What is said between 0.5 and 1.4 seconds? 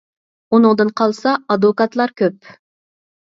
ئۇنىڭدىن قالسا